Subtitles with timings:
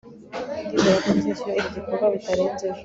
[0.69, 2.79] ndizera ko nzishyurwa iki gikorwa bitarenze ejo